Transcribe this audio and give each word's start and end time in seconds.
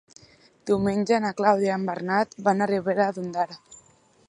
Diumenge 0.69 1.19
na 1.25 1.31
Clàudia 1.41 1.69
i 1.71 1.75
en 1.75 1.85
Bernat 1.91 2.35
van 2.49 2.63
a 2.67 2.71
Ribera 2.75 3.09
d'Ondara. 3.19 3.63